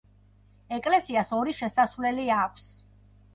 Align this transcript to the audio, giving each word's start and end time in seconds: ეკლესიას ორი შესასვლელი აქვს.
ეკლესიას 0.77 1.31
ორი 1.41 1.53
შესასვლელი 1.59 2.27
აქვს. 2.39 2.67